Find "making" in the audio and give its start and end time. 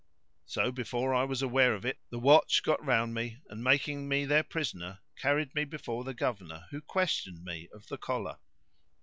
3.63-4.09